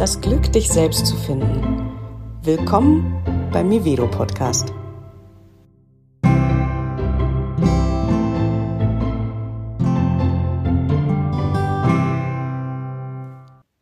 [0.00, 1.92] das Glück, dich selbst zu finden.
[2.42, 4.72] Willkommen beim Mivedo Podcast.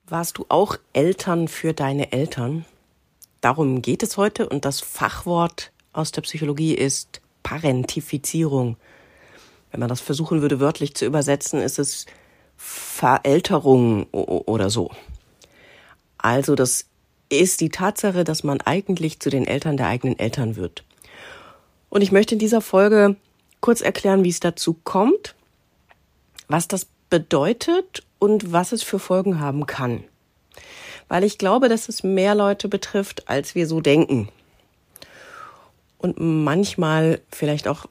[0.09, 2.65] Warst du auch Eltern für deine Eltern?
[3.41, 8.77] Darum geht es heute und das Fachwort aus der Psychologie ist Parentifizierung.
[9.71, 12.07] Wenn man das versuchen würde wörtlich zu übersetzen, ist es
[12.57, 14.91] Verälterung oder so.
[16.19, 16.87] Also das
[17.29, 20.85] ist die Tatsache, dass man eigentlich zu den Eltern der eigenen Eltern wird.
[21.89, 23.17] Und ich möchte in dieser Folge
[23.61, 25.35] kurz erklären, wie es dazu kommt,
[26.49, 30.05] was das bedeutet und was es für Folgen haben kann.
[31.09, 34.29] Weil ich glaube, dass es mehr Leute betrifft, als wir so denken.
[35.99, 37.87] Und manchmal vielleicht auch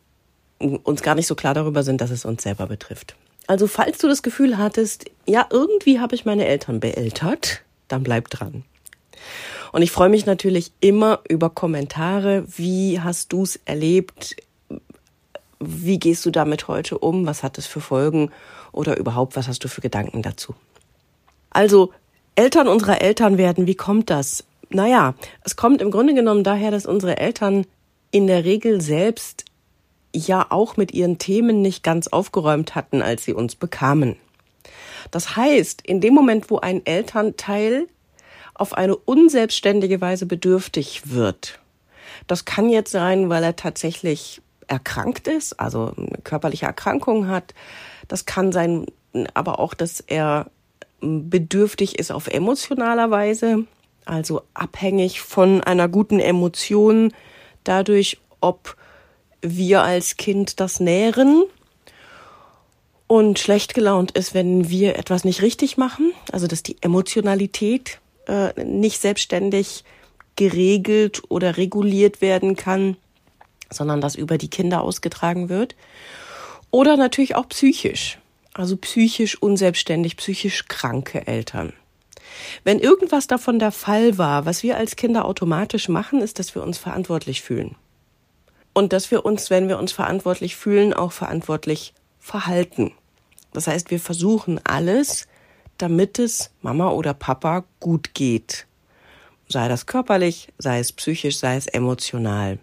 [0.59, 3.15] uns gar nicht so klar darüber sind, dass es uns selber betrifft.
[3.47, 8.29] Also falls du das Gefühl hattest, ja, irgendwie habe ich meine Eltern beeltert, dann bleib
[8.29, 8.63] dran.
[9.71, 12.45] Und ich freue mich natürlich immer über Kommentare.
[12.47, 14.35] Wie hast du es erlebt?
[15.59, 17.25] Wie gehst du damit heute um?
[17.25, 18.31] Was hat es für Folgen?
[18.71, 20.55] Oder überhaupt, was hast du für Gedanken dazu?
[21.49, 21.91] Also,
[22.35, 24.43] Eltern unserer Eltern werden, wie kommt das?
[24.69, 27.65] Naja, es kommt im Grunde genommen daher, dass unsere Eltern
[28.11, 29.45] in der Regel selbst
[30.13, 34.17] ja auch mit ihren Themen nicht ganz aufgeräumt hatten, als sie uns bekamen.
[35.11, 37.87] Das heißt, in dem Moment, wo ein Elternteil
[38.53, 41.59] auf eine unselbstständige Weise bedürftig wird,
[42.25, 47.53] das kann jetzt sein, weil er tatsächlich erkrankt ist, also eine körperliche Erkrankung hat.
[48.07, 48.85] Das kann sein,
[49.33, 50.49] aber auch, dass er
[50.99, 53.65] bedürftig ist auf emotionaler Weise,
[54.05, 57.13] also abhängig von einer guten Emotion,
[57.63, 58.75] dadurch, ob
[59.41, 61.43] wir als Kind das nähren
[63.07, 68.63] und schlecht gelaunt ist, wenn wir etwas nicht richtig machen, also dass die Emotionalität äh,
[68.63, 69.83] nicht selbstständig
[70.35, 72.97] geregelt oder reguliert werden kann,
[73.69, 75.75] sondern das über die Kinder ausgetragen wird.
[76.69, 78.19] Oder natürlich auch psychisch,
[78.53, 81.73] also psychisch unselbstständig, psychisch kranke Eltern.
[82.63, 86.63] Wenn irgendwas davon der Fall war, was wir als Kinder automatisch machen, ist, dass wir
[86.63, 87.75] uns verantwortlich fühlen.
[88.73, 92.91] Und dass wir uns, wenn wir uns verantwortlich fühlen, auch verantwortlich verhalten.
[93.57, 95.27] Das heißt, wir versuchen alles,
[95.79, 98.67] damit es Mama oder Papa gut geht.
[99.49, 102.59] Sei das körperlich, sei es psychisch, sei es emotional.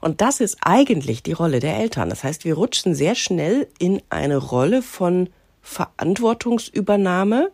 [0.00, 2.10] Und das ist eigentlich die Rolle der Eltern.
[2.10, 5.30] Das heißt, wir rutschen sehr schnell in eine Rolle von
[5.62, 7.50] Verantwortungsübernahme,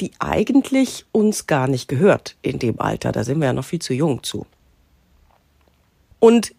[0.00, 3.10] die eigentlich uns gar nicht gehört in dem Alter.
[3.10, 4.46] Da sind wir ja noch viel zu jung zu.
[6.20, 6.54] Und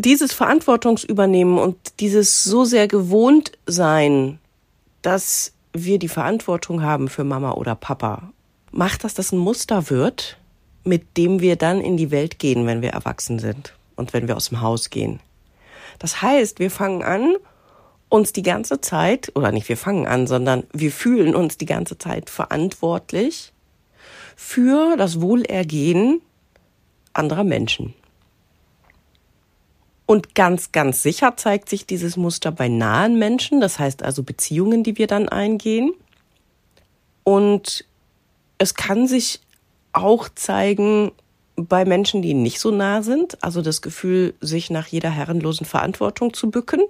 [0.00, 4.38] dieses Verantwortungsübernehmen und dieses so sehr gewohnt sein,
[5.02, 8.32] dass wir die Verantwortung haben für Mama oder Papa,
[8.72, 10.36] macht, dass das ein Muster wird,
[10.84, 14.36] mit dem wir dann in die Welt gehen, wenn wir erwachsen sind und wenn wir
[14.36, 15.20] aus dem Haus gehen.
[15.98, 17.36] Das heißt, wir fangen an,
[18.08, 21.96] uns die ganze Zeit, oder nicht wir fangen an, sondern wir fühlen uns die ganze
[21.96, 23.52] Zeit verantwortlich
[24.34, 26.20] für das Wohlergehen
[27.12, 27.94] anderer Menschen.
[30.10, 34.82] Und ganz, ganz sicher zeigt sich dieses Muster bei nahen Menschen, das heißt also Beziehungen,
[34.82, 35.92] die wir dann eingehen.
[37.22, 37.84] Und
[38.58, 39.38] es kann sich
[39.92, 41.12] auch zeigen
[41.54, 46.34] bei Menschen, die nicht so nah sind, also das Gefühl, sich nach jeder herrenlosen Verantwortung
[46.34, 46.80] zu bücken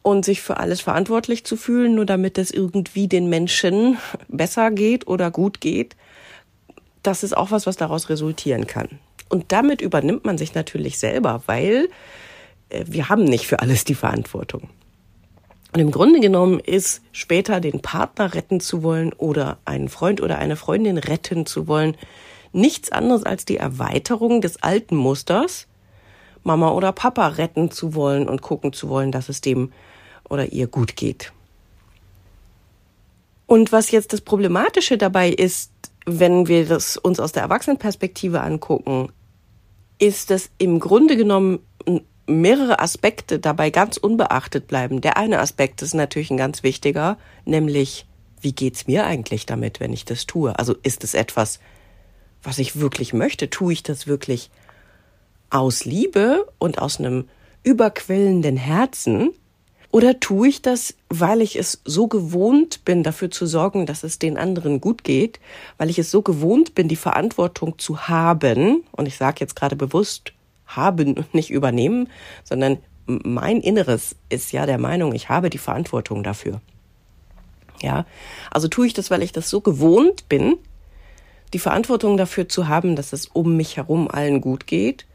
[0.00, 3.98] und sich für alles verantwortlich zu fühlen, nur damit es irgendwie den Menschen
[4.28, 5.94] besser geht oder gut geht.
[7.02, 8.98] Das ist auch was, was daraus resultieren kann.
[9.28, 11.88] Und damit übernimmt man sich natürlich selber, weil
[12.68, 14.68] äh, wir haben nicht für alles die Verantwortung.
[15.72, 20.38] Und im Grunde genommen ist später den Partner retten zu wollen oder einen Freund oder
[20.38, 21.96] eine Freundin retten zu wollen,
[22.52, 25.66] nichts anderes als die Erweiterung des alten Musters,
[26.42, 29.72] Mama oder Papa retten zu wollen und gucken zu wollen, dass es dem
[30.30, 31.32] oder ihr gut geht.
[33.46, 35.72] Und was jetzt das Problematische dabei ist,
[36.06, 39.10] wenn wir das uns aus der Erwachsenenperspektive angucken,
[39.98, 41.60] ist, dass im Grunde genommen
[42.26, 45.00] mehrere Aspekte dabei ganz unbeachtet bleiben.
[45.00, 48.06] Der eine Aspekt ist natürlich ein ganz wichtiger, nämlich
[48.40, 50.56] wie geht's mir eigentlich damit, wenn ich das tue?
[50.58, 51.58] Also ist es etwas,
[52.42, 53.50] was ich wirklich möchte?
[53.50, 54.50] Tue ich das wirklich
[55.50, 57.28] aus Liebe und aus einem
[57.62, 59.32] überquellenden Herzen?
[59.90, 64.18] Oder tue ich das, weil ich es so gewohnt bin, dafür zu sorgen, dass es
[64.18, 65.40] den anderen gut geht,
[65.78, 69.76] weil ich es so gewohnt bin, die Verantwortung zu haben, und ich sage jetzt gerade
[69.76, 70.32] bewusst
[70.66, 72.08] haben und nicht übernehmen,
[72.44, 76.60] sondern mein Inneres ist ja der Meinung, ich habe die Verantwortung dafür.
[77.80, 78.04] Ja,
[78.50, 80.58] also tue ich das, weil ich das so gewohnt bin,
[81.52, 85.06] die Verantwortung dafür zu haben, dass es um mich herum allen gut geht?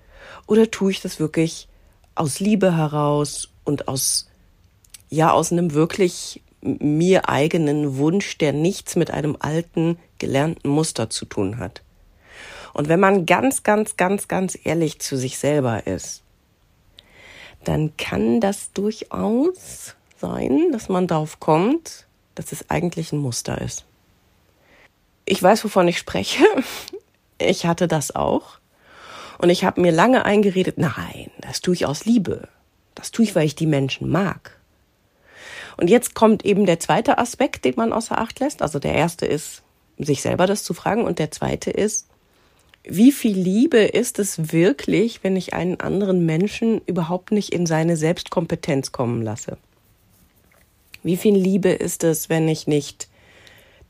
[0.48, 1.68] Oder tue ich das wirklich
[2.16, 4.30] aus Liebe heraus und aus,
[5.14, 11.26] ja, aus einem wirklich mir eigenen Wunsch, der nichts mit einem alten, gelernten Muster zu
[11.26, 11.84] tun hat?
[12.74, 16.24] Und wenn man ganz, ganz, ganz, ganz ehrlich zu sich selber ist,
[17.64, 23.86] dann kann das durchaus sein, dass man darauf kommt, dass es eigentlich ein Muster ist.
[25.26, 26.44] Ich weiß, wovon ich spreche.
[27.40, 28.60] Ich hatte das auch.
[29.40, 32.48] Und ich habe mir lange eingeredet, nein, das tue ich aus Liebe.
[32.96, 34.58] Das tue ich, weil ich die Menschen mag.
[35.78, 38.62] Und jetzt kommt eben der zweite Aspekt, den man außer Acht lässt.
[38.62, 39.64] Also der erste ist,
[39.98, 41.06] sich selber das zu fragen.
[41.06, 42.08] Und der zweite ist,
[42.84, 47.96] wie viel Liebe ist es wirklich, wenn ich einen anderen Menschen überhaupt nicht in seine
[47.96, 49.58] Selbstkompetenz kommen lasse?
[51.02, 53.08] Wie viel Liebe ist es, wenn ich nicht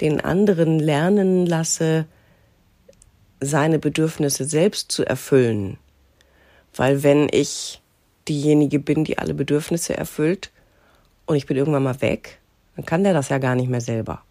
[0.01, 2.06] den anderen lernen lasse,
[3.39, 5.77] seine Bedürfnisse selbst zu erfüllen?
[6.75, 7.81] Weil wenn ich
[8.27, 10.51] diejenige bin, die alle Bedürfnisse erfüllt
[11.25, 12.40] und ich bin irgendwann mal weg,
[12.75, 14.24] dann kann der das ja gar nicht mehr selber.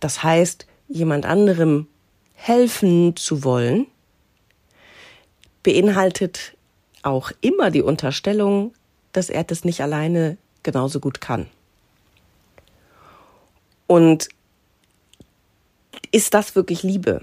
[0.00, 1.86] Das heißt, jemand anderem
[2.34, 3.86] helfen zu wollen,
[5.62, 6.56] beinhaltet
[7.02, 8.72] auch immer die Unterstellung,
[9.12, 11.46] dass er das nicht alleine genauso gut kann.
[13.86, 14.28] Und
[16.12, 17.22] ist das wirklich Liebe?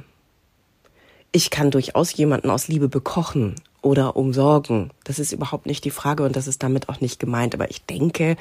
[1.31, 4.89] Ich kann durchaus jemanden aus Liebe bekochen oder umsorgen.
[5.03, 7.53] Das ist überhaupt nicht die Frage und das ist damit auch nicht gemeint.
[7.53, 8.35] Aber ich denke,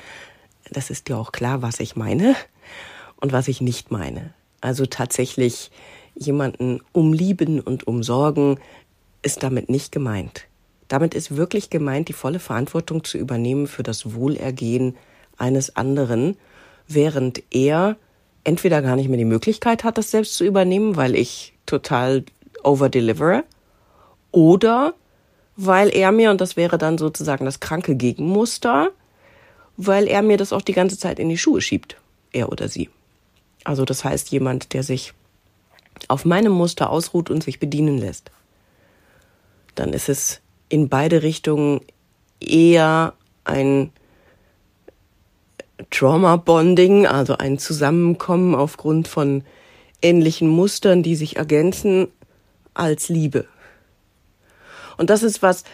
[0.70, 2.34] das ist dir auch klar, was ich meine
[3.20, 4.32] und was ich nicht meine.
[4.62, 5.70] Also tatsächlich
[6.14, 8.58] jemanden umlieben und umsorgen,
[9.20, 10.46] ist damit nicht gemeint.
[10.88, 14.96] Damit ist wirklich gemeint, die volle Verantwortung zu übernehmen für das Wohlergehen
[15.36, 16.38] eines anderen,
[16.88, 17.96] während er
[18.44, 22.24] entweder gar nicht mehr die Möglichkeit hat, das selbst zu übernehmen, weil ich total
[22.62, 23.44] overdelivere,
[24.32, 24.94] oder
[25.56, 28.90] weil er mir, und das wäre dann sozusagen das kranke Gegenmuster,
[29.76, 31.96] weil er mir das auch die ganze Zeit in die Schuhe schiebt,
[32.32, 32.90] er oder sie.
[33.64, 35.14] Also das heißt jemand, der sich
[36.08, 38.30] auf meinem Muster ausruht und sich bedienen lässt,
[39.74, 41.80] dann ist es in beide Richtungen
[42.40, 43.14] eher
[43.44, 43.90] ein
[45.90, 49.44] Trauma-Bonding, also ein Zusammenkommen aufgrund von
[50.02, 52.08] ähnlichen Mustern, die sich ergänzen,
[52.74, 53.46] als Liebe.
[54.96, 55.64] Und das ist was,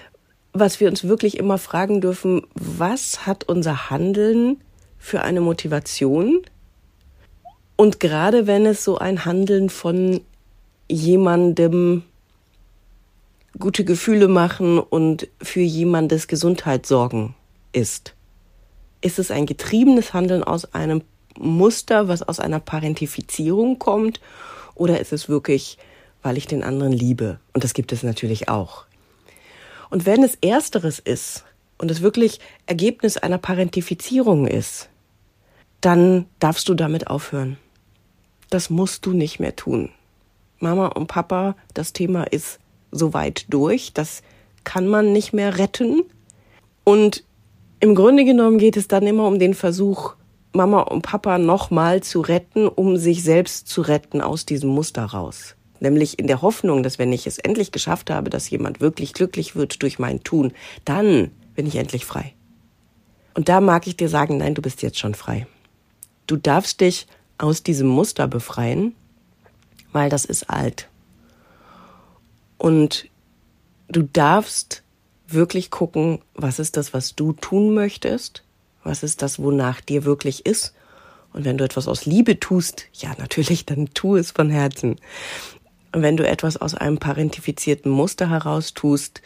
[0.53, 4.61] was wir uns wirklich immer fragen dürfen, was hat unser Handeln
[4.99, 6.43] für eine Motivation?
[7.77, 10.21] Und gerade wenn es so ein Handeln von
[10.89, 12.03] jemandem
[13.59, 17.35] gute Gefühle machen und für jemandes Gesundheit sorgen
[17.73, 18.15] ist,
[19.01, 21.03] ist es ein getriebenes Handeln aus einem
[21.39, 24.21] Muster, was aus einer Parentifizierung kommt,
[24.75, 25.79] oder ist es wirklich,
[26.23, 27.39] weil ich den anderen liebe?
[27.53, 28.85] Und das gibt es natürlich auch.
[29.91, 31.45] Und wenn es ersteres ist
[31.79, 34.89] und es wirklich Ergebnis einer Parentifizierung ist,
[35.81, 37.59] dann darfst du damit aufhören
[38.51, 39.89] das musst du nicht mehr tun.
[40.59, 42.59] Mama und Papa, das Thema ist
[42.91, 44.23] soweit durch, das
[44.65, 46.03] kann man nicht mehr retten.
[46.85, 47.25] Und
[47.79, 50.17] im Grunde genommen geht es dann immer um den Versuch,
[50.53, 55.55] Mama und Papa nochmal zu retten, um sich selbst zu retten aus diesem Muster raus.
[55.81, 59.57] Nämlich in der Hoffnung, dass wenn ich es endlich geschafft habe, dass jemand wirklich glücklich
[59.57, 60.53] wird durch mein Tun,
[60.85, 62.35] dann bin ich endlich frei.
[63.35, 65.47] Und da mag ich dir sagen, nein, du bist jetzt schon frei.
[66.27, 67.07] Du darfst dich
[67.39, 68.95] aus diesem Muster befreien,
[69.93, 70.89] weil das ist alt.
[72.59, 73.09] Und
[73.89, 74.83] du darfst
[75.27, 78.45] wirklich gucken, was ist das, was du tun möchtest,
[78.85, 80.75] was ist das, wonach dir wirklich ist.
[81.33, 84.97] Und wenn du etwas aus Liebe tust, ja natürlich, dann tu es von Herzen.
[85.93, 89.23] Wenn du etwas aus einem parentifizierten Muster heraus tust,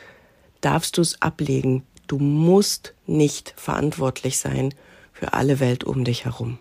[0.60, 1.84] darfst du es ablegen.
[2.06, 4.74] Du musst nicht verantwortlich sein
[5.12, 6.58] für alle Welt um dich herum.